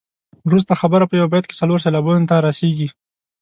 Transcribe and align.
وروسته 0.47 0.73
خبره 0.81 1.05
په 1.07 1.15
یو 1.19 1.31
بیت 1.33 1.45
کې 1.47 1.59
څلور 1.61 1.79
سېلابونو 1.85 2.27
ته 2.29 2.35
رسيږي. 2.45 2.87